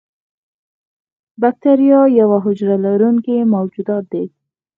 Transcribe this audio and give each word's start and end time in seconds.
بکتیریا 1.41 2.01
یوه 2.19 2.37
حجره 2.45 2.75
لرونکي 2.85 3.35
موجودات 3.53 4.03
دي. 4.13 4.25